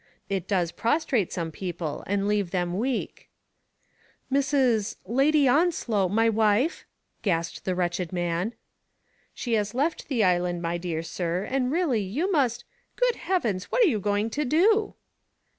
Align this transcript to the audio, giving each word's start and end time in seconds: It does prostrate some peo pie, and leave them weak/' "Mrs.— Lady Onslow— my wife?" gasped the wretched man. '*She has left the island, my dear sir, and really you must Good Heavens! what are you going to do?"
It 0.29 0.47
does 0.47 0.71
prostrate 0.71 1.31
some 1.31 1.51
peo 1.51 1.73
pie, 1.73 2.03
and 2.07 2.27
leave 2.27 2.49
them 2.49 2.73
weak/' 2.79 3.29
"Mrs.— 4.33 4.95
Lady 5.05 5.47
Onslow— 5.47 6.09
my 6.09 6.27
wife?" 6.27 6.85
gasped 7.21 7.65
the 7.65 7.75
wretched 7.75 8.11
man. 8.11 8.53
'*She 9.35 9.53
has 9.53 9.75
left 9.75 10.07
the 10.07 10.23
island, 10.23 10.59
my 10.59 10.79
dear 10.79 11.03
sir, 11.03 11.43
and 11.43 11.71
really 11.71 12.01
you 12.01 12.31
must 12.31 12.65
Good 12.95 13.15
Heavens! 13.17 13.65
what 13.65 13.83
are 13.83 13.87
you 13.89 13.99
going 13.99 14.31
to 14.31 14.43
do?" 14.43 14.95